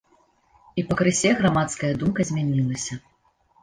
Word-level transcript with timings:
І 0.79 0.85
пакрысе 0.89 1.35
грамадская 1.43 1.93
думка 2.03 2.21
змянілася. 2.33 3.03